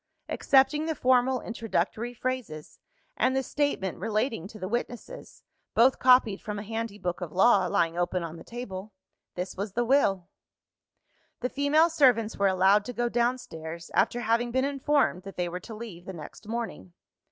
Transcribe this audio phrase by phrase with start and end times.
[0.27, 2.79] Excepting the formal introductory phrases,
[3.15, 5.43] and the statement relating to the witnesses
[5.75, 8.93] both copied from a handy book of law, lying open on the table
[9.35, 10.27] this was the Will.
[11.41, 15.59] The female servants were allowed to go downstairs; after having been informed that they were
[15.59, 16.93] to leave the next morning.